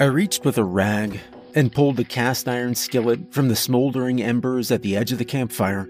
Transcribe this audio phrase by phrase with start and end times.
[0.00, 1.18] I reached with a rag
[1.56, 5.24] and pulled the cast iron skillet from the smoldering embers at the edge of the
[5.24, 5.88] campfire.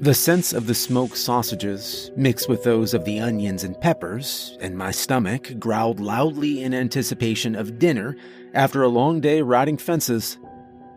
[0.00, 4.78] The scents of the smoked sausages, mixed with those of the onions and peppers, and
[4.78, 8.16] my stomach growled loudly in anticipation of dinner
[8.54, 10.38] after a long day riding fences.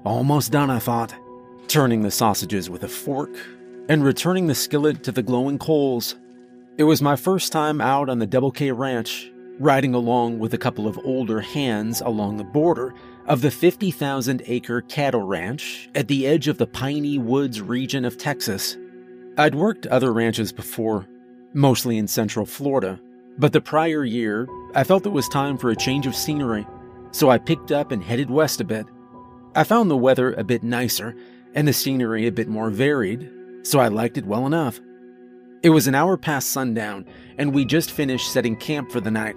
[0.05, 1.15] Almost done, I thought,
[1.67, 3.35] turning the sausages with a fork
[3.89, 6.15] and returning the skillet to the glowing coals.
[6.77, 9.30] It was my first time out on the Double K Ranch,
[9.61, 12.95] riding along with a couple of older hands along the border
[13.27, 18.17] of the 50,000 acre cattle ranch at the edge of the piney woods region of
[18.17, 18.75] Texas.
[19.37, 21.07] I'd worked other ranches before,
[21.53, 22.99] mostly in central Florida,
[23.37, 26.65] but the prior year, I felt it was time for a change of scenery,
[27.11, 28.87] so I picked up and headed west a bit.
[29.53, 31.15] I found the weather a bit nicer
[31.53, 33.29] and the scenery a bit more varied,
[33.61, 34.79] so I liked it well enough.
[35.61, 37.05] It was an hour past sundown,
[37.37, 39.35] and we just finished setting camp for the night.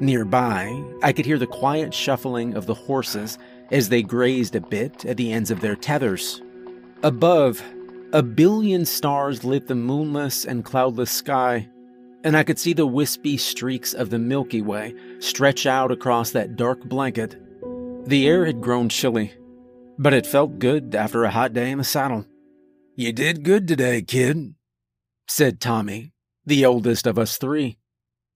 [0.00, 3.38] Nearby, I could hear the quiet shuffling of the horses
[3.70, 6.42] as they grazed a bit at the ends of their tethers.
[7.02, 7.62] Above,
[8.12, 11.68] a billion stars lit the moonless and cloudless sky,
[12.22, 16.56] and I could see the wispy streaks of the Milky Way stretch out across that
[16.56, 17.36] dark blanket.
[18.06, 19.32] The air had grown chilly,
[19.98, 22.26] but it felt good after a hot day in the saddle.
[22.96, 24.54] You did good today, kid,
[25.28, 26.12] said Tommy,
[26.46, 27.78] the oldest of us three.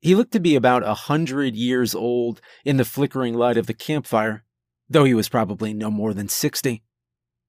[0.00, 3.74] He looked to be about a hundred years old in the flickering light of the
[3.74, 4.44] campfire,
[4.88, 6.82] though he was probably no more than sixty.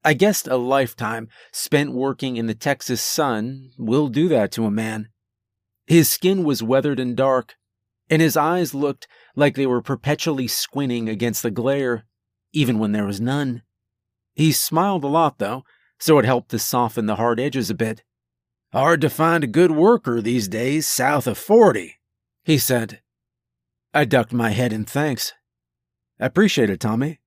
[0.04, 4.72] I guessed a lifetime spent working in the Texas sun will do that to a
[4.72, 5.10] man.
[5.88, 7.56] His skin was weathered and dark,
[8.10, 12.06] and his eyes looked like they were perpetually squinting against the glare,
[12.54, 13.62] even when there was none.
[14.34, 15.64] He smiled a lot, though,
[16.00, 18.04] so it helped to soften the hard edges a bit.
[18.72, 21.99] Hard to find a good worker these days south of 40,
[22.50, 23.00] he said.
[23.94, 25.34] I ducked my head in thanks.
[26.20, 27.20] Appreciate it, Tommy.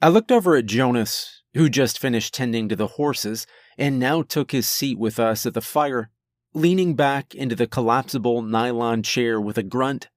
[0.00, 4.52] I looked over at Jonas, who just finished tending to the horses and now took
[4.52, 6.08] his seat with us at the fire,
[6.54, 10.08] leaning back into the collapsible nylon chair with a grunt.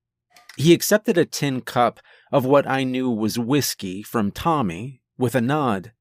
[0.55, 1.99] He accepted a tin cup
[2.31, 5.93] of what I knew was whiskey from Tommy with a nod.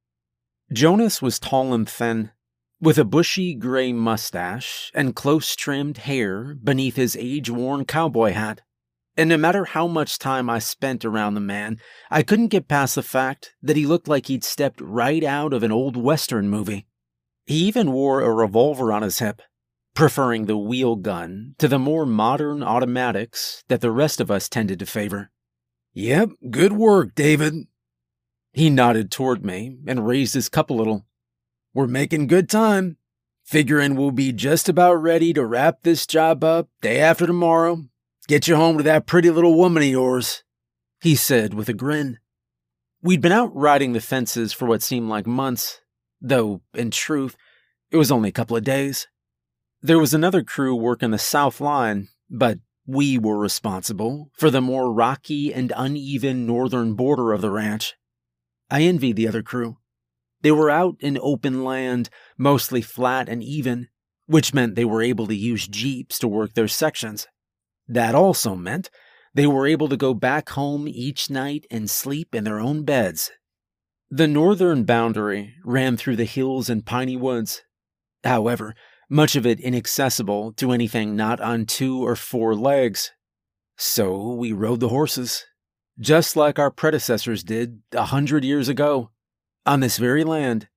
[0.70, 2.32] Jonas was tall and thin,
[2.84, 8.60] with a bushy gray mustache and close trimmed hair beneath his age worn cowboy hat.
[9.16, 11.78] And no matter how much time I spent around the man,
[12.10, 15.62] I couldn't get past the fact that he looked like he'd stepped right out of
[15.62, 16.86] an old Western movie.
[17.46, 19.40] He even wore a revolver on his hip,
[19.94, 24.78] preferring the wheel gun to the more modern automatics that the rest of us tended
[24.80, 25.30] to favor.
[25.94, 27.54] Yep, good work, David.
[28.52, 31.06] He nodded toward me and raised his cup a little.
[31.74, 32.96] We're making good time.
[33.44, 37.84] Figuring we'll be just about ready to wrap this job up day after tomorrow
[38.26, 40.44] Get you home to that pretty little woman of yours,
[41.02, 42.18] he said with a grin.
[43.02, 45.82] We'd been out riding the fences for what seemed like months,
[46.22, 47.36] though, in truth,
[47.90, 49.08] it was only a couple of days.
[49.82, 54.90] There was another crew working the south line, but we were responsible for the more
[54.90, 57.94] rocky and uneven northern border of the ranch.
[58.70, 59.76] I envied the other crew.
[60.44, 63.88] They were out in open land, mostly flat and even,
[64.26, 67.26] which meant they were able to use jeeps to work their sections.
[67.88, 68.90] That also meant
[69.32, 73.30] they were able to go back home each night and sleep in their own beds.
[74.10, 77.62] The northern boundary ran through the hills and piney woods.
[78.22, 78.74] However,
[79.08, 83.12] much of it inaccessible to anything not on two or four legs.
[83.78, 85.46] So we rode the horses,
[85.98, 89.10] just like our predecessors did a hundred years ago,
[89.66, 90.68] on this very land.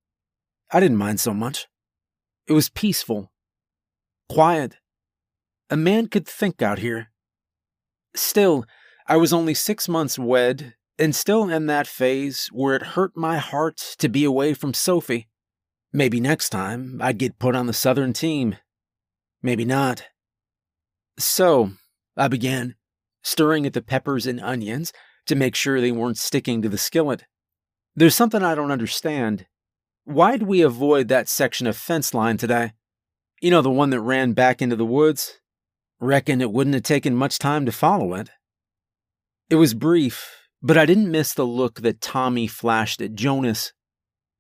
[0.71, 1.67] I didn't mind so much.
[2.47, 3.31] It was peaceful,
[4.29, 4.77] quiet,
[5.69, 7.11] a man could think out here.
[8.15, 8.65] Still,
[9.05, 13.37] I was only six months wed, and still in that phase where it hurt my
[13.37, 15.27] heart to be away from Sophie.
[15.91, 18.55] Maybe next time I'd get put on the Southern team.
[19.41, 20.03] Maybe not.
[21.19, 21.71] So,
[22.15, 22.75] I began,
[23.23, 24.93] stirring at the peppers and onions
[25.25, 27.25] to make sure they weren't sticking to the skillet.
[27.97, 29.47] There's something I don't understand.
[30.03, 32.73] Why'd we avoid that section of fence line today?
[33.41, 35.39] You know, the one that ran back into the woods?
[35.99, 38.29] Reckon it wouldn't have taken much time to follow it.
[39.49, 43.73] It was brief, but I didn't miss the look that Tommy flashed at Jonas.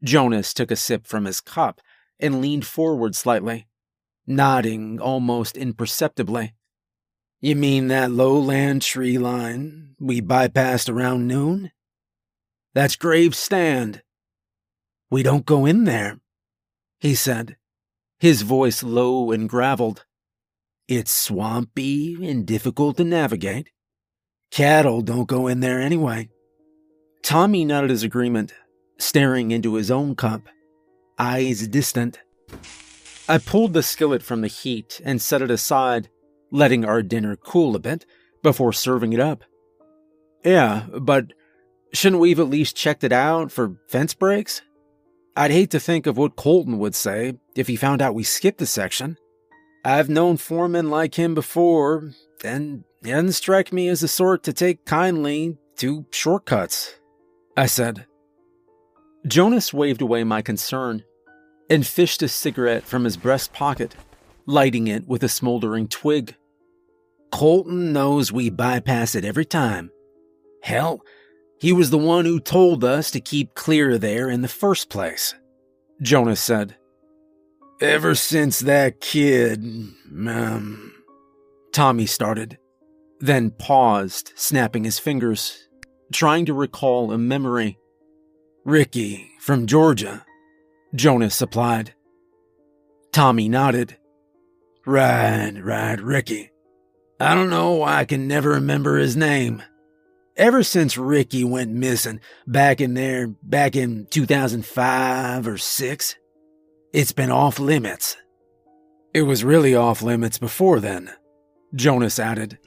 [0.03, 1.81] Jonas took a sip from his cup
[2.19, 3.67] and leaned forward slightly,
[4.27, 6.53] nodding almost imperceptibly.
[7.41, 11.71] You mean that lowland tree line we bypassed around noon?
[12.77, 14.03] That's Graves' Stand.
[15.09, 16.19] We don't go in there,
[16.99, 17.57] he said,
[18.19, 20.05] his voice low and graveled.
[20.87, 23.71] It's swampy and difficult to navigate.
[24.51, 26.29] Cattle don't go in there anyway.
[27.23, 28.53] Tommy nodded his agreement,
[28.99, 30.47] staring into his own cup,
[31.17, 32.19] eyes distant.
[33.27, 36.09] I pulled the skillet from the heat and set it aside,
[36.51, 38.05] letting our dinner cool a bit
[38.43, 39.43] before serving it up.
[40.45, 41.33] Yeah, but
[41.93, 44.61] shouldn't we have at least checked it out for fence breaks?
[45.35, 48.61] I'd hate to think of what Colton would say if he found out we skipped
[48.61, 49.17] a section.
[49.85, 52.11] I've known foremen like him before,
[52.43, 56.95] and he doesn't strike me as the sort to take kindly to shortcuts,
[57.55, 58.05] I said.
[59.27, 61.03] Jonas waved away my concern
[61.69, 63.95] and fished a cigarette from his breast pocket,
[64.45, 66.35] lighting it with a smoldering twig.
[67.31, 69.91] Colton knows we bypass it every time.
[70.63, 71.01] Hell,
[71.59, 75.33] he was the one who told us to keep clear there in the first place,
[76.01, 76.75] Jonas said.
[77.81, 79.63] Ever since that kid,
[80.27, 80.93] um,
[81.71, 82.57] Tommy started,
[83.19, 85.67] then paused, snapping his fingers,
[86.11, 87.77] trying to recall a memory.
[88.65, 90.25] Ricky from Georgia,
[90.93, 91.93] Jonas supplied.
[93.11, 93.97] Tommy nodded.
[94.85, 96.51] Right, right, Ricky.
[97.19, 99.63] I don't know why I can never remember his name.
[100.37, 106.15] Ever since Ricky went missing back in there, back in 2005 or 6,
[106.93, 108.15] it's been off limits.
[109.15, 111.09] It was really off limits before then,
[111.73, 112.59] Jonas added.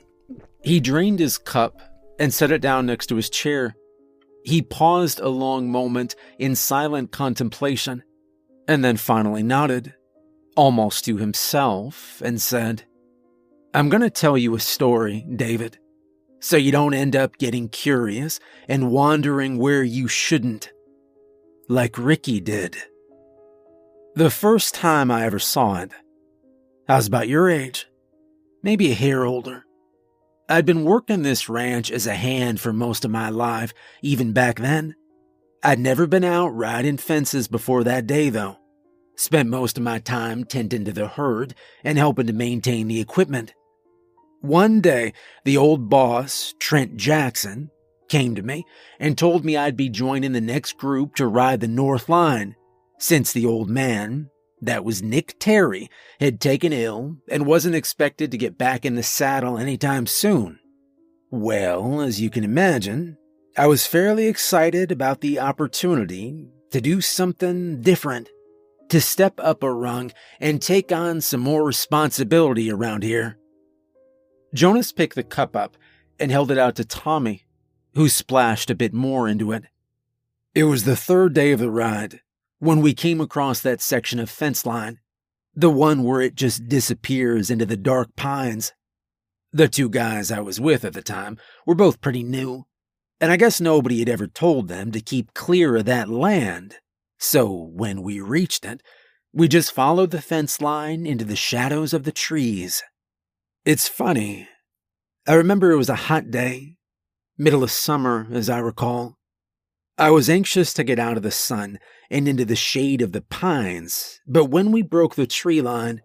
[0.64, 1.80] He drained his cup
[2.18, 3.76] and set it down next to his chair.
[4.42, 8.02] He paused a long moment in silent contemplation
[8.66, 9.94] and then finally nodded,
[10.56, 12.82] almost to himself, and said,
[13.72, 15.78] I'm going to tell you a story, David
[16.40, 20.72] so you don't end up getting curious and wandering where you shouldn't,
[21.68, 22.76] like Ricky did.
[24.14, 25.92] The first time I ever saw it,
[26.88, 27.86] I was about your age,
[28.62, 29.64] maybe a hair older.
[30.48, 33.72] I'd been working this ranch as a hand for most of my life,
[34.02, 34.96] even back then.
[35.62, 38.56] I'd never been out riding fences before that day, though.
[39.14, 41.54] Spent most of my time tending to the herd
[41.84, 43.54] and helping to maintain the equipment.
[44.40, 45.12] One day,
[45.44, 47.70] the old boss, Trent Jackson,
[48.08, 48.64] came to me
[48.98, 52.56] and told me I'd be joining the next group to ride the North Line,
[52.98, 54.30] since the old man,
[54.62, 55.90] that was Nick Terry,
[56.20, 60.58] had taken ill and wasn't expected to get back in the saddle anytime soon.
[61.30, 63.16] Well, as you can imagine,
[63.56, 68.28] I was fairly excited about the opportunity to do something different,
[68.88, 73.36] to step up a rung and take on some more responsibility around here.
[74.52, 75.76] Jonas picked the cup up
[76.18, 77.44] and held it out to Tommy,
[77.94, 79.64] who splashed a bit more into it.
[80.54, 82.20] It was the third day of the ride
[82.58, 84.98] when we came across that section of fence line,
[85.54, 88.72] the one where it just disappears into the dark pines.
[89.52, 92.66] The two guys I was with at the time were both pretty new,
[93.20, 96.76] and I guess nobody had ever told them to keep clear of that land.
[97.18, 98.82] So when we reached it,
[99.32, 102.82] we just followed the fence line into the shadows of the trees.
[103.66, 104.48] It's funny.
[105.28, 106.78] I remember it was a hot day,
[107.36, 109.18] middle of summer, as I recall.
[109.98, 111.78] I was anxious to get out of the sun
[112.10, 116.00] and into the shade of the pines, but when we broke the tree line,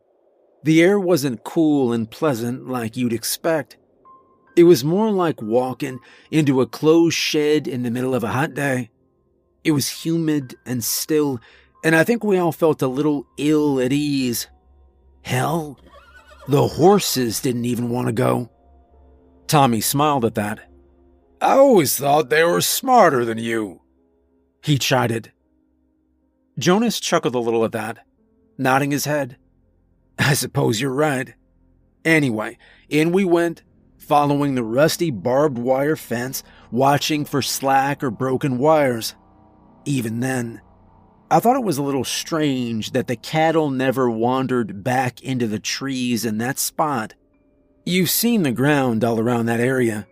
[0.66, 3.78] the air wasn't cool and pleasant like you'd expect.
[4.58, 6.00] It was more like walking
[6.32, 8.90] into a closed shed in the middle of a hot day.
[9.64, 11.40] It was humid and still,
[11.86, 14.48] and I think we all felt a little ill at ease.
[15.22, 15.80] Hell,
[16.48, 18.50] the horses didn't even want to go.
[19.48, 20.60] Tommy smiled at that.
[21.42, 23.82] I always thought they were smarter than you.
[24.64, 25.32] He chided.
[26.58, 28.00] Jonas chuckled a little at that,
[28.58, 29.38] nodding his head.
[30.18, 31.34] I suppose you're right.
[32.04, 32.58] Anyway,
[32.90, 33.64] in we went,
[33.98, 39.16] following the rusty barbed wire fence, watching for slack or broken wires.
[39.84, 40.62] Even then,
[41.30, 45.60] I thought it was a little strange that the cattle never wandered back into the
[45.60, 47.16] trees in that spot.
[47.84, 50.08] You've seen the ground all around that area.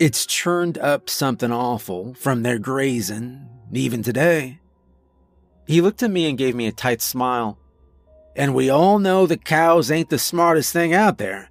[0.00, 4.60] It's churned up something awful from their grazing, even today.
[5.66, 7.58] He looked at me and gave me a tight smile.
[8.34, 11.50] And we all know the cows ain't the smartest thing out there.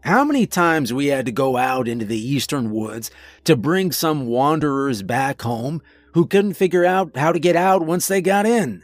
[0.00, 3.10] How many times we had to go out into the eastern woods
[3.44, 5.82] to bring some wanderers back home
[6.16, 8.82] who couldn't figure out how to get out once they got in.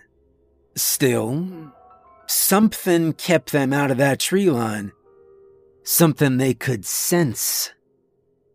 [0.76, 1.72] Still,
[2.26, 4.92] something kept them out of that tree line.
[5.82, 7.72] Something they could sense.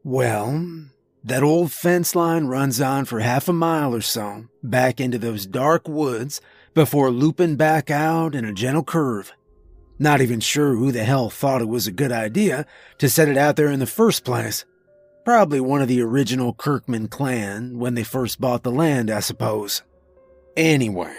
[0.04, 0.86] Well,
[1.24, 5.48] that old fence line runs on for half a mile or so back into those
[5.48, 6.40] dark woods
[6.76, 9.34] before looping back out in a gentle curve.
[9.98, 12.68] Not even sure who the hell thought it was a good idea
[13.00, 14.66] to set it out there in the first place.
[15.28, 19.82] Probably one of the original Kirkman clan when they first bought the land, I suppose.
[20.56, 21.14] Anyway,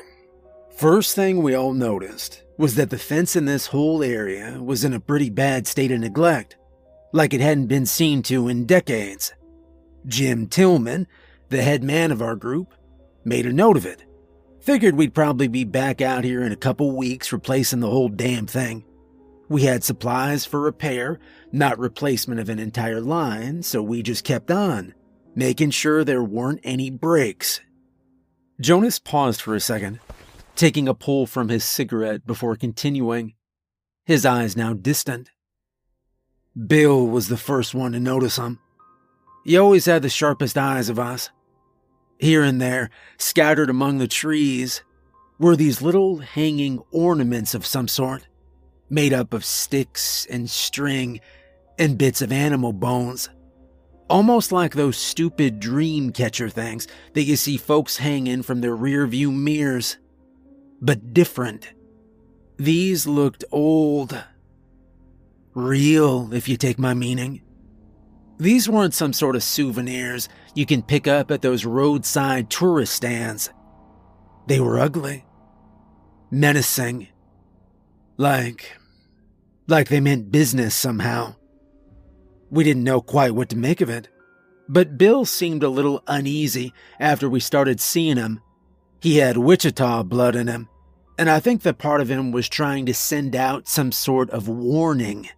[0.74, 4.94] first thing we all noticed was that the fence in this whole area was in
[4.94, 6.56] a pretty bad state of neglect,
[7.12, 9.34] like it hadn't been seen to in decades.
[10.06, 11.06] Jim Tillman,
[11.50, 12.72] the head man of our group,
[13.26, 14.06] made a note of it.
[14.62, 18.46] Figured we'd probably be back out here in a couple weeks replacing the whole damn
[18.46, 18.86] thing.
[19.48, 21.18] We had supplies for repair,
[21.50, 24.94] not replacement of an entire line, so we just kept on,
[25.34, 27.60] making sure there weren't any breaks.
[28.60, 30.00] Jonas paused for a second,
[30.54, 33.34] taking a pull from his cigarette before continuing,
[34.04, 35.30] his eyes now distant.
[36.66, 38.58] Bill was the first one to notice him.
[39.44, 41.30] He always had the sharpest eyes of us.
[42.18, 44.82] Here and there, scattered among the trees,
[45.38, 48.27] were these little hanging ornaments of some sort,
[48.90, 51.20] made up of sticks and string
[51.78, 53.28] and bits of animal bones.
[54.10, 59.34] Almost like those stupid dream catcher things that you see folks hanging from their rearview
[59.34, 59.98] mirrors.
[60.80, 61.72] But different.
[62.56, 64.24] These looked old.
[65.54, 67.42] Real, if you take my meaning.
[68.38, 73.50] These weren't some sort of souvenirs you can pick up at those roadside tourist stands.
[74.46, 75.26] They were ugly,
[76.30, 77.08] menacing,
[78.16, 78.77] like.
[79.68, 81.36] Like they meant business somehow.
[82.50, 84.08] We didn't know quite what to make of it,
[84.68, 88.40] but Bill seemed a little uneasy after we started seeing him.
[89.00, 90.68] He had Wichita blood in him,
[91.18, 94.48] and I think that part of him was trying to send out some sort of
[94.48, 95.28] warning.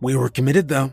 [0.00, 0.92] We were committed, though.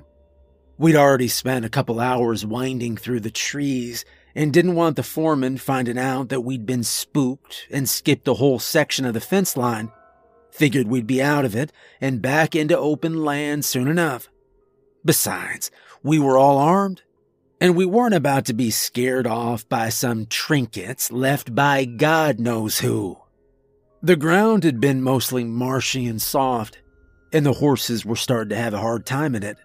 [0.78, 5.58] We'd already spent a couple hours winding through the trees and didn't want the foreman
[5.58, 9.92] finding out that we'd been spooked and skipped a whole section of the fence line.
[10.52, 14.30] Figured we'd be out of it and back into open land soon enough.
[15.06, 15.72] Besides,
[16.04, 17.04] we were all armed,
[17.62, 22.80] and we weren't about to be scared off by some trinkets left by God knows
[22.80, 23.18] who.
[24.02, 26.82] The ground had been mostly marshy and soft,
[27.34, 29.58] and the horses were starting to have a hard time in it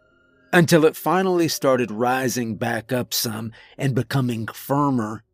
[0.53, 5.25] until it finally started rising back up some and becoming firmer.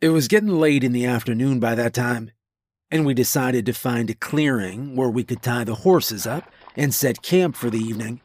[0.00, 2.30] It was getting late in the afternoon by that time,
[2.90, 6.94] and we decided to find a clearing where we could tie the horses up and
[6.94, 8.20] set camp for the evening.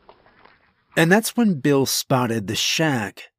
[0.96, 3.32] And that's when Bill spotted the shack.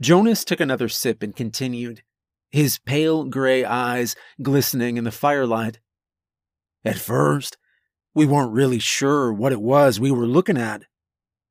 [0.00, 2.02] Jonas took another sip and continued,
[2.50, 5.80] his pale gray eyes glistening in the firelight.
[6.84, 7.58] At first,
[8.14, 10.84] we weren't really sure what it was we were looking at.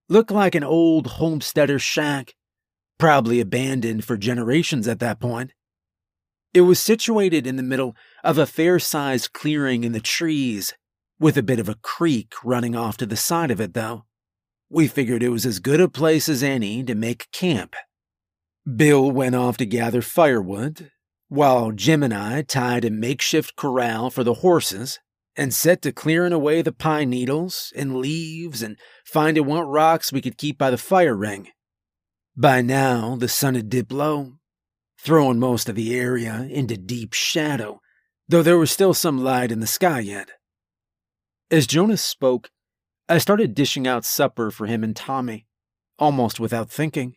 [0.08, 2.34] Looked like an old homesteader shack,
[2.98, 5.53] probably abandoned for generations at that point.
[6.53, 10.74] It was situated in the middle of a fair sized clearing in the trees,
[11.20, 14.06] with a bit of a creek running off to the side of it, though.
[14.70, 17.76] We figured it was as good a place as any to make camp.
[18.76, 20.92] Bill went off to gather firewood,
[21.28, 25.00] while Jim and I tied a makeshift corral for the horses
[25.36, 30.22] and set to clearing away the pine needles and leaves and finding what rocks we
[30.22, 31.48] could keep by the fire ring.
[32.36, 34.34] By now, the sun had dipped low,
[35.00, 37.80] throwing most of the area into deep shadow,
[38.29, 40.29] though there was still some light in the sky yet.
[41.50, 42.51] As Jonas spoke,
[43.09, 45.48] I started dishing out supper for him and Tommy,
[45.98, 47.15] almost without thinking.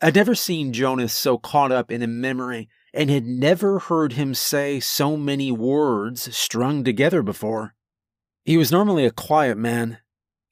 [0.00, 4.34] I'd never seen Jonas so caught up in a memory and had never heard him
[4.34, 7.74] say so many words strung together before.
[8.42, 9.98] He was normally a quiet man,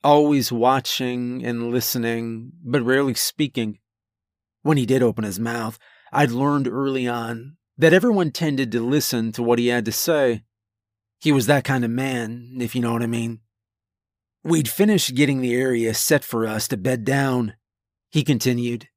[0.04, 3.78] always watching and listening, but rarely speaking.
[4.62, 5.78] When he did open his mouth,
[6.12, 10.42] I'd learned early on that everyone tended to listen to what he had to say.
[11.20, 13.40] He was that kind of man, if you know what I mean.
[14.42, 17.54] We'd finished getting the area set for us to bed down,
[18.10, 18.88] he continued.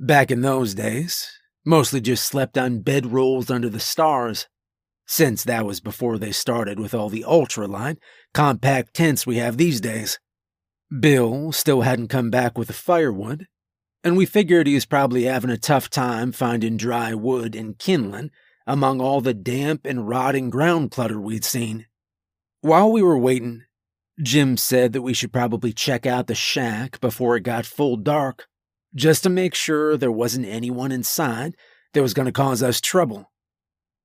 [0.00, 1.30] Back in those days,
[1.64, 4.48] Mostly just slept on bedrolls under the stars,
[5.06, 7.98] since that was before they started with all the ultralight,
[8.34, 10.18] compact tents we have these days.
[10.98, 13.46] Bill still hadn't come back with the firewood,
[14.04, 18.30] and we figured he was probably having a tough time finding dry wood and kindling
[18.66, 21.86] among all the damp and rotting ground clutter we'd seen.
[22.60, 23.64] While we were waiting,
[24.22, 28.46] Jim said that we should probably check out the shack before it got full dark
[28.94, 31.56] just to make sure there wasn't anyone inside
[31.92, 33.30] that was going to cause us trouble.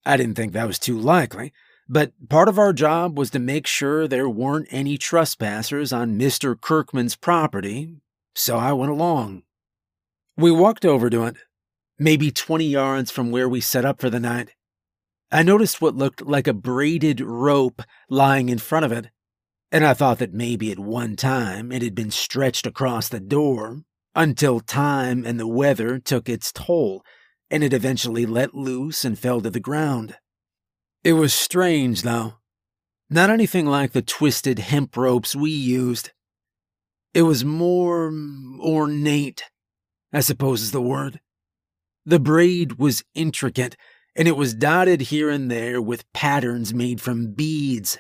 [0.06, 1.52] I didn't think that was too likely,
[1.90, 6.60] but part of our job was to make sure there weren't any trespassers on Mr.
[6.60, 7.98] Kirkman's property,
[8.34, 9.44] so I went along.
[10.40, 11.36] We walked over to it,
[11.98, 14.52] maybe 20 yards from where we set up for the night.
[15.32, 19.08] I noticed what looked like a braided rope lying in front of it,
[19.72, 23.82] and I thought that maybe at one time it had been stretched across the door
[24.14, 27.04] until time and the weather took its toll,
[27.50, 30.18] and it eventually let loose and fell to the ground.
[31.04, 32.36] It was strange, though.
[33.10, 36.12] Not anything like the twisted hemp ropes we used.
[37.16, 38.14] It was more
[38.60, 39.44] ornate,
[40.14, 41.20] I suppose is the word.
[42.06, 43.76] The braid was intricate,
[44.16, 48.00] and it was dotted here and there with patterns made from beads.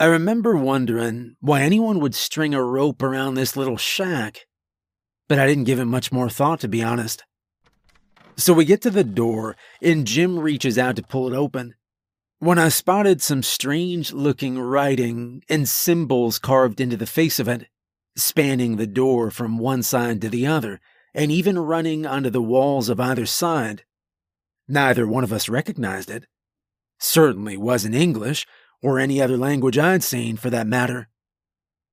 [0.00, 4.46] I remember wondering why anyone would string a rope around this little shack,
[5.28, 7.24] but I didn't give it much more thought, to be honest.
[8.36, 11.74] So we get to the door, and Jim reaches out to pull it open.
[12.38, 17.66] When I spotted some strange looking writing and symbols carved into the face of it,
[18.16, 20.80] spanning the door from one side to the other,
[21.18, 23.82] and even running onto the walls of either side.
[24.68, 26.26] Neither one of us recognized it.
[27.00, 28.46] Certainly wasn't English,
[28.80, 31.08] or any other language I'd seen for that matter.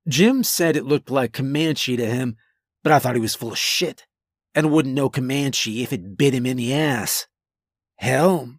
[0.06, 2.36] Jim said it looked like Comanche to him,
[2.84, 4.06] but I thought he was full of shit
[4.54, 7.26] and wouldn't know Comanche if it bit him in the ass.
[7.96, 8.54] Hell,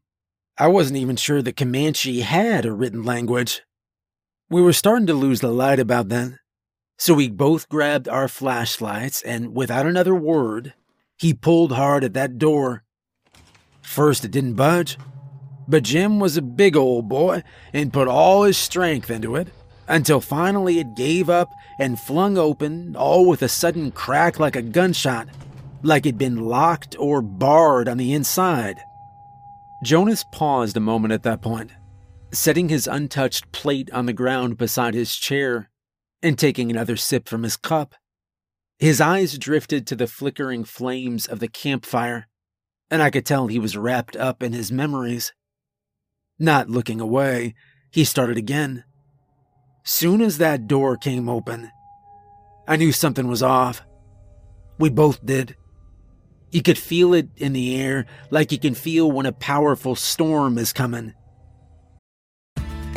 [0.57, 3.61] I wasn't even sure that Comanche had a written language.
[4.49, 6.39] We were starting to lose the light about then,
[6.97, 10.73] so we both grabbed our flashlights and, without another word,
[11.15, 12.83] he pulled hard at that door.
[13.81, 14.97] First, it didn't budge,
[15.67, 19.47] but Jim was a big old boy and put all his strength into it
[19.87, 24.61] until finally it gave up and flung open, all with a sudden crack like a
[24.61, 25.27] gunshot,
[25.83, 28.79] like it'd been locked or barred on the inside.
[29.83, 31.71] Jonas paused a moment at that point,
[32.31, 35.69] setting his untouched plate on the ground beside his chair
[36.21, 37.95] and taking another sip from his cup.
[38.79, 42.27] His eyes drifted to the flickering flames of the campfire,
[42.91, 45.33] and I could tell he was wrapped up in his memories.
[46.39, 47.55] Not looking away,
[47.91, 48.83] he started again.
[49.83, 51.71] Soon as that door came open,
[52.67, 53.81] I knew something was off.
[54.77, 55.55] We both did.
[56.51, 60.57] You could feel it in the air like you can feel when a powerful storm
[60.57, 61.13] is coming.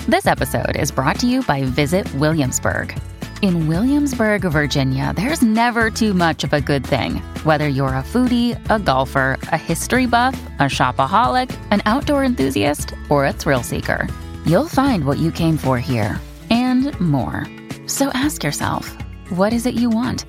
[0.08, 2.98] This episode is brought to you by Visit Williamsburg.
[3.42, 7.22] In Williamsburg, Virginia, there's never too much of a good thing.
[7.44, 13.24] Whether you're a foodie, a golfer, a history buff, a shopaholic, an outdoor enthusiast, or
[13.24, 14.06] a thrill seeker,
[14.44, 17.46] you'll find what you came for here and more.
[17.86, 18.94] So ask yourself,
[19.30, 20.26] what is it you want?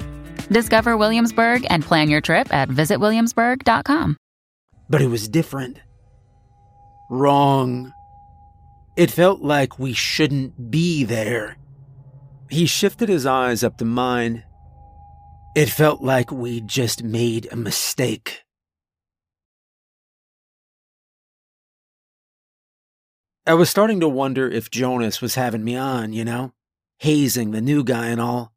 [0.48, 4.16] Discover Williamsburg and plan your trip at visitwilliamsburg.com.
[4.90, 5.82] But it was different.
[7.10, 7.92] Wrong.
[8.96, 11.58] It felt like we shouldn't be there.
[12.52, 14.44] He shifted his eyes up to mine.
[15.56, 18.44] It felt like we just made a mistake.
[23.48, 26.52] I was starting to wonder if Jonas was having me on, you know,
[27.00, 28.52] hazing the new guy and all.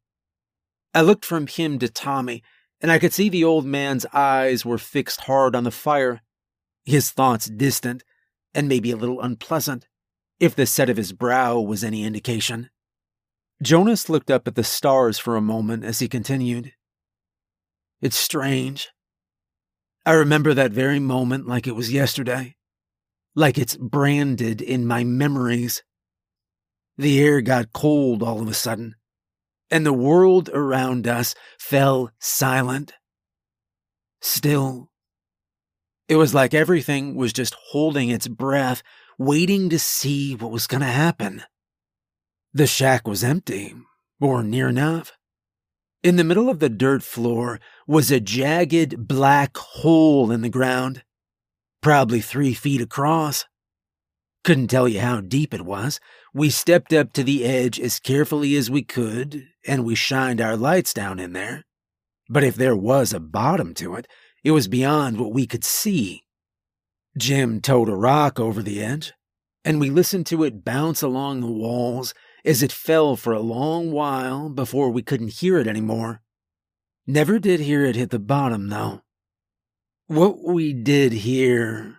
[0.93, 2.43] I looked from him to Tommy,
[2.81, 6.21] and I could see the old man's eyes were fixed hard on the fire,
[6.85, 8.03] his thoughts distant
[8.53, 9.87] and maybe a little unpleasant,
[10.41, 12.71] if the set of his brow was any indication.
[13.63, 16.73] Jonas looked up at the stars for a moment as he continued.
[18.01, 18.89] It's strange.
[20.05, 22.57] I remember that very moment like it was yesterday,
[23.35, 25.83] like it's branded in my memories.
[26.99, 28.97] The air got cold all of a sudden,
[29.71, 32.93] and the world around us fell silent.
[34.21, 34.91] Still,
[36.09, 38.83] it was like everything was just holding its breath,
[39.19, 41.43] waiting to see what was going to happen.
[42.57, 43.75] The shack was empty,
[44.21, 45.13] or near enough.
[46.05, 51.03] In the middle of the dirt floor was a jagged black hole in the ground,
[51.81, 53.45] probably three feet across.
[54.45, 55.99] Couldn't tell you how deep it was.
[56.33, 60.57] We stepped up to the edge as carefully as we could, and we shined our
[60.57, 61.65] lights down in there.
[62.29, 64.07] But if there was a bottom to it,
[64.45, 66.23] it was beyond what we could see.
[67.19, 69.13] Jim towed a rock over the edge,
[69.65, 72.15] and we listened to it bounce along the walls
[72.45, 76.21] as it fell for a long while before we couldn't hear it anymore.
[77.07, 79.03] Never did hear it hit the bottom, though.
[80.07, 81.99] What we did hear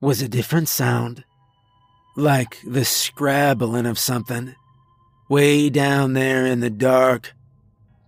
[0.00, 1.24] was a different sound,
[2.16, 4.54] like the scrabbling of something,
[5.28, 7.32] way down there in the dark,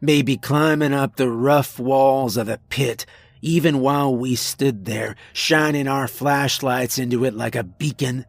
[0.00, 3.06] maybe climbing up the rough walls of the pit,
[3.40, 8.24] even while we stood there, shining our flashlights into it like a beacon,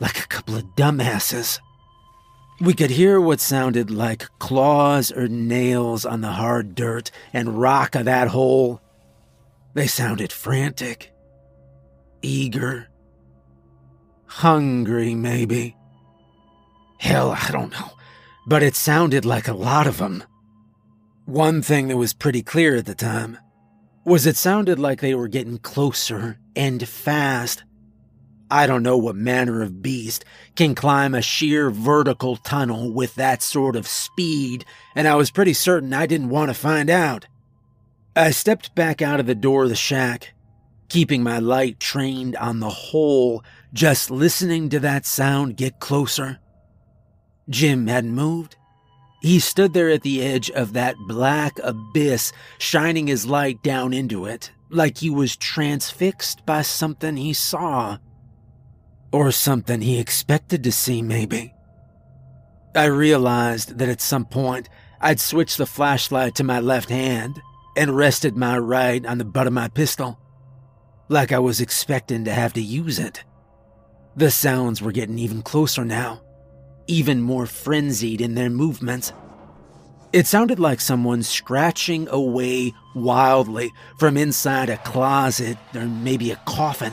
[0.00, 1.58] like a couple of dumbasses.
[2.58, 7.94] We could hear what sounded like claws or nails on the hard dirt and rock
[7.94, 8.80] of that hole.
[9.74, 11.12] They sounded frantic,
[12.22, 12.88] eager,
[14.24, 15.76] hungry, maybe.
[16.98, 17.90] Hell, I don't know,
[18.46, 20.24] but it sounded like a lot of them.
[21.26, 23.36] One thing that was pretty clear at the time
[24.06, 27.64] was it sounded like they were getting closer and fast.
[28.50, 33.42] I don't know what manner of beast can climb a sheer vertical tunnel with that
[33.42, 37.26] sort of speed, and I was pretty certain I didn't want to find out.
[38.14, 40.32] I stepped back out of the door of the shack,
[40.88, 46.38] keeping my light trained on the hole, just listening to that sound get closer.
[47.50, 48.56] Jim hadn't moved.
[49.22, 54.24] He stood there at the edge of that black abyss, shining his light down into
[54.24, 57.98] it, like he was transfixed by something he saw.
[59.12, 61.54] Or something he expected to see, maybe.
[62.74, 64.68] I realized that at some point
[65.00, 67.40] I'd switched the flashlight to my left hand
[67.76, 70.18] and rested my right on the butt of my pistol,
[71.08, 73.24] like I was expecting to have to use it.
[74.16, 76.22] The sounds were getting even closer now
[76.86, 79.12] even more frenzied in their movements.
[80.12, 86.92] It sounded like someone scratching away wildly from inside a closet or maybe a coffin.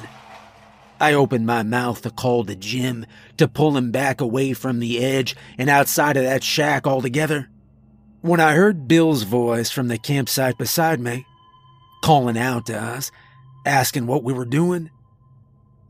[1.04, 5.04] I opened my mouth to call to Jim to pull him back away from the
[5.04, 7.50] edge and outside of that shack altogether.
[8.22, 11.26] When I heard Bill's voice from the campsite beside me,
[12.06, 13.12] calling out to us,
[13.66, 14.92] asking what we were doing,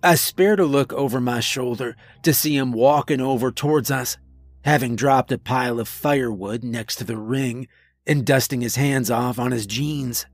[0.01, 4.17] I spared a look over my shoulder to see him walking over towards us,
[4.65, 7.67] having dropped a pile of firewood next to the ring
[8.07, 10.25] and dusting his hands off on his jeans.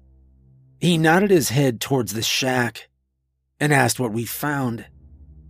[0.80, 2.89] He nodded his head towards the shack
[3.60, 4.86] and asked what we found,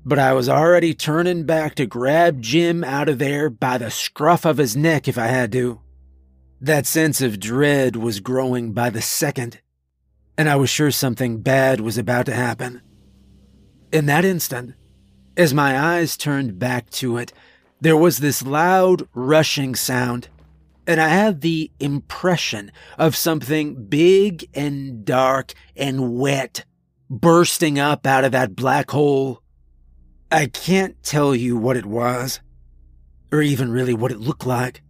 [0.05, 4.45] but I was already turning back to grab Jim out of there by the scruff
[4.45, 5.81] of his neck if I had to.
[6.61, 9.61] That sense of dread was growing by the second,
[10.37, 12.81] and I was sure something bad was about to happen.
[13.91, 14.75] In that instant,
[15.37, 17.31] as my eyes turned back to it,
[17.81, 20.27] there was this loud rushing sound,
[20.85, 26.65] and I had the impression of something big and dark and wet
[27.09, 29.41] bursting up out of that black hole.
[30.31, 32.39] I can't tell you what it was,
[33.31, 34.83] or even really what it looked like.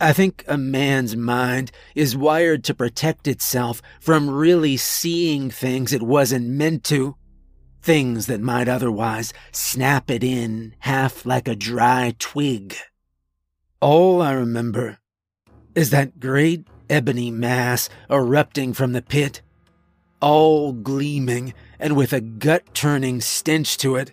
[0.00, 6.02] I think a man's mind is wired to protect itself from really seeing things it
[6.02, 7.16] wasn't meant to
[7.82, 12.76] things that might otherwise snap it in half like a dry twig.
[13.80, 14.98] All I remember
[15.74, 19.42] is that great ebony mass erupting from the pit,
[20.20, 24.12] all gleaming and with a gut turning stench to it.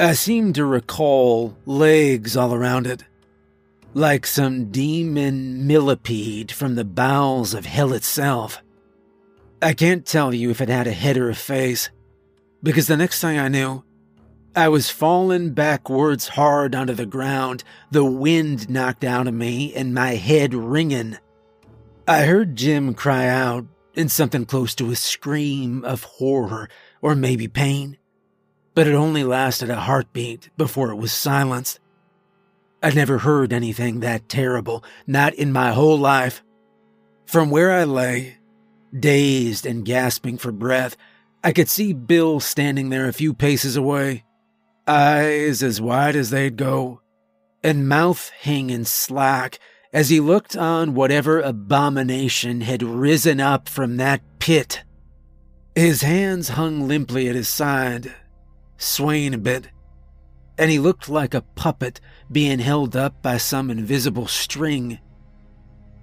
[0.00, 3.04] I seem to recall legs all around it,
[3.94, 8.62] like some demon millipede from the bowels of hell itself.
[9.60, 11.90] I can't tell you if it had a head or a face,
[12.62, 13.82] because the next thing I knew,
[14.54, 19.94] I was falling backwards hard onto the ground, the wind knocked out of me and
[19.94, 21.18] my head ringing.
[22.06, 23.66] I heard Jim cry out
[23.98, 26.68] in something close to a scream of horror
[27.02, 27.98] or maybe pain,
[28.72, 31.80] but it only lasted a heartbeat before it was silenced.
[32.80, 36.44] I'd never heard anything that terrible, not in my whole life.
[37.26, 38.38] From where I lay,
[38.96, 40.96] dazed and gasping for breath,
[41.42, 44.24] I could see Bill standing there a few paces away,
[44.86, 47.02] eyes as wide as they'd go,
[47.64, 49.58] and mouth hanging slack
[49.92, 54.82] as he looked on whatever abomination had risen up from that pit.
[55.74, 58.14] His hands hung limply at his side,
[58.76, 59.68] swaying a bit,
[60.58, 64.98] and he looked like a puppet being held up by some invisible string.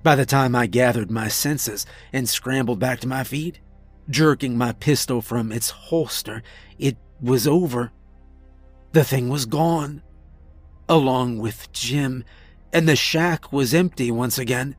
[0.02, 3.60] By the time I gathered my senses and scrambled back to my feet,
[4.10, 6.44] jerking my pistol from its holster.
[6.78, 7.92] It was over.
[8.92, 10.04] The thing was gone,
[10.88, 12.24] along with Jim,
[12.76, 14.76] and the shack was empty once again,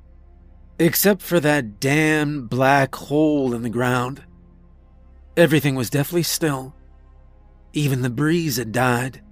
[0.78, 4.22] except for that damn black hole in the ground.
[5.35, 6.74] Everything was deathly still.
[7.72, 9.22] Even the breeze had died,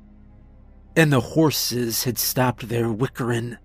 [0.97, 3.59] and the horses had stopped their whickering.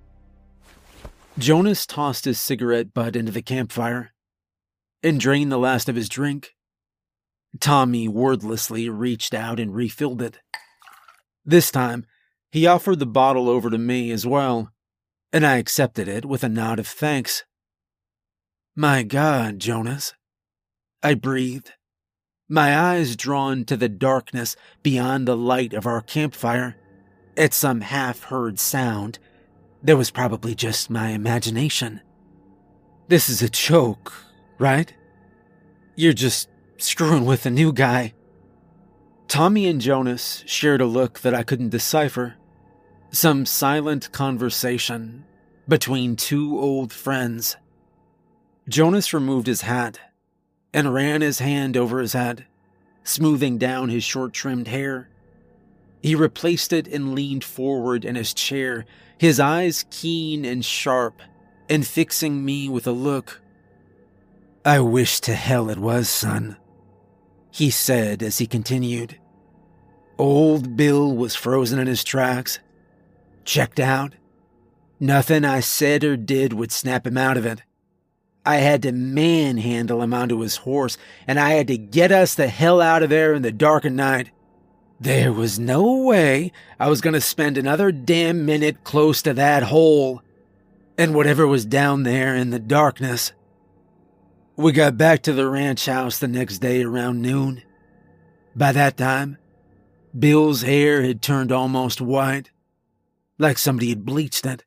[1.38, 4.12] Jonas tossed his cigarette butt into the campfire
[5.02, 6.56] and drained the last of his drink.
[7.62, 10.40] Tommy wordlessly reached out and refilled it.
[11.46, 12.06] This time,
[12.52, 14.74] he offered the bottle over to me as well,
[15.32, 17.44] and I accepted it with a nod of thanks.
[18.76, 20.14] My God, Jonas.
[21.02, 21.74] I breathed,
[22.52, 26.76] my eyes drawn to the darkness beyond the light of our campfire.
[27.38, 29.20] At some half heard sound,
[29.84, 32.02] there was probably just my imagination.
[33.08, 34.12] This is a joke,
[34.58, 34.92] right?
[35.96, 38.14] You're just screwing with a new guy.
[39.28, 42.36] Tommy and Jonas shared a look that I couldn't decipher.
[43.12, 45.26] Some silent conversation
[45.68, 47.58] between two old friends.
[48.68, 50.00] Jonas removed his hat
[50.72, 52.46] and ran his hand over his head,
[53.04, 55.10] smoothing down his short trimmed hair.
[56.04, 58.86] He replaced it and leaned forward in his chair,
[59.18, 61.20] his eyes keen and sharp,
[61.68, 63.42] and fixing me with a look.
[64.64, 66.58] I wish to hell it was, son,
[67.50, 69.18] he said as he continued.
[70.20, 72.60] Old Bill was frozen in his tracks,
[73.50, 74.14] checked out.
[75.00, 77.64] Nothing I said or did would snap him out of it.
[78.46, 82.48] I had to manhandle him onto his horse, and I had to get us the
[82.48, 84.30] hell out of there in the dark of night.
[85.00, 89.64] There was no way I was going to spend another damn minute close to that
[89.64, 90.22] hole
[90.98, 93.32] and whatever was down there in the darkness.
[94.58, 97.64] We got back to the ranch house the next day around noon.
[98.56, 99.38] By that time,
[100.18, 102.52] Bill's hair had turned almost white,
[103.40, 104.64] like somebody had bleached it.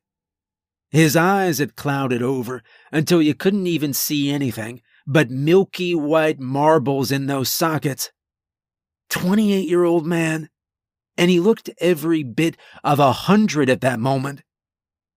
[0.89, 7.11] His eyes had clouded over until you couldn't even see anything but milky white marbles
[7.11, 8.11] in those sockets.
[9.09, 10.49] 28 year old man,
[11.17, 14.41] and he looked every bit of a hundred at that moment.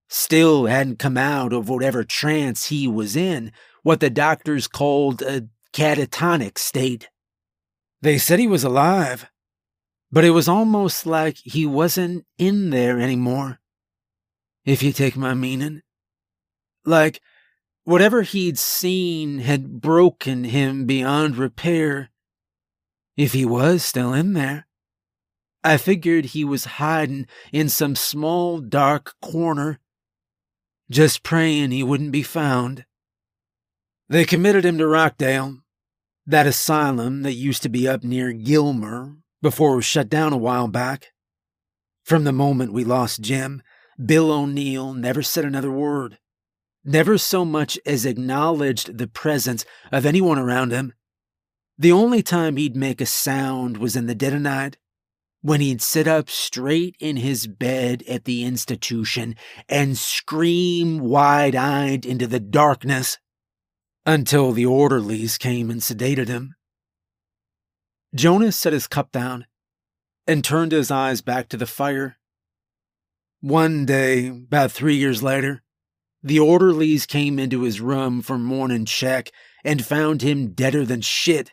[0.08, 5.48] Still hadn't come out of whatever trance he was in, what the doctors called a
[5.72, 7.08] catatonic state.
[8.02, 9.28] They said he was alive,
[10.10, 13.60] but it was almost like he wasn't in there anymore
[14.64, 15.82] if you take my meaning.
[16.84, 17.20] Like,
[17.84, 22.10] whatever he'd seen had broken him beyond repair.
[23.16, 24.66] If he was still in there,
[25.64, 29.80] I figured he was hiding in some small dark corner,
[30.90, 32.84] just praying he wouldn't be found.
[34.08, 35.58] They committed him to Rockdale,
[36.26, 40.38] that asylum that used to be up near Gilmer before it was shut down a
[40.38, 41.12] while back.
[42.04, 43.62] From the moment we lost Jim,
[44.04, 46.18] Bill O'Neill never said another word,
[46.84, 50.92] never so much as acknowledged the presence of anyone around him.
[51.78, 54.78] The only time he'd make a sound was in the dead of night,
[55.46, 59.36] when he'd sit up straight in his bed at the institution
[59.68, 63.18] and scream wide eyed into the darkness
[64.04, 66.55] until the orderlies came and sedated him.
[68.16, 69.46] Jonas set his cup down
[70.26, 72.16] and turned his eyes back to the fire
[73.40, 75.62] one day, about three years later,
[76.22, 79.30] the orderlies came into his room for morning check
[79.64, 81.52] and found him deader than shit,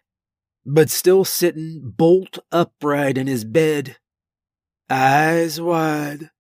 [0.66, 3.98] but still sitting bolt upright in his bed,
[4.90, 6.32] eyes wide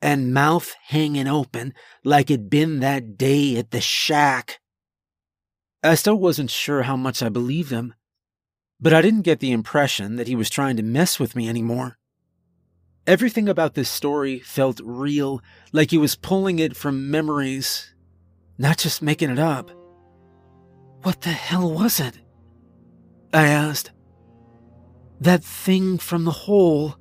[0.00, 1.72] and mouth hanging open
[2.04, 4.60] like it'd been that day at the shack.
[5.82, 7.94] I still wasn't sure how much I believed him,
[8.82, 11.98] but I didn't get the impression that he was trying to mess with me anymore.
[13.06, 15.40] Everything about this story felt real,
[15.72, 17.94] like he was pulling it from memories,
[18.58, 19.70] not just making it up.
[21.02, 22.18] What the hell was it?
[23.32, 23.92] I asked.
[25.20, 26.96] That thing from the hole.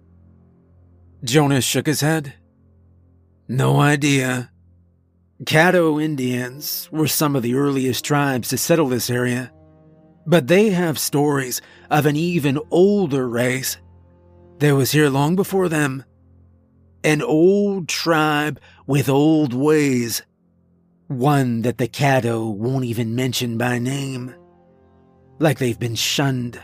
[1.24, 2.36] Jonas shook his head.
[3.48, 4.52] No idea.
[5.46, 9.52] Caddo Indians were some of the earliest tribes to settle this area,
[10.26, 13.78] but they have stories of an even older race
[14.62, 16.04] there was here long before them.
[17.04, 20.22] An old tribe with old ways.
[21.08, 24.36] One that the Caddo won't even mention by name.
[25.40, 26.62] Like they've been shunned.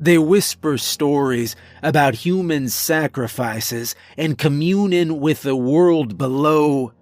[0.00, 6.92] They whisper stories about human sacrifices and communion with the world below,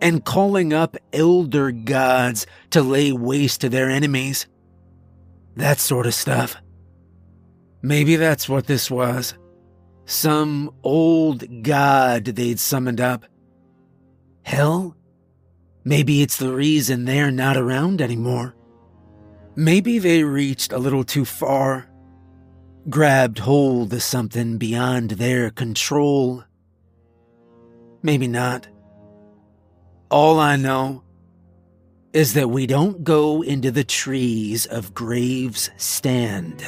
[0.00, 4.46] and calling up elder gods to lay waste to their enemies.
[5.58, 6.56] That sort of stuff.
[7.82, 9.34] Maybe that's what this was.
[10.04, 13.24] Some old god they'd summoned up.
[14.42, 14.96] Hell?
[15.82, 18.54] Maybe it's the reason they're not around anymore.
[19.56, 21.90] Maybe they reached a little too far,
[22.88, 26.44] grabbed hold of something beyond their control.
[28.00, 28.68] Maybe not.
[30.08, 31.02] All I know
[32.12, 36.64] is that we don't go into the trees of Graves Stand.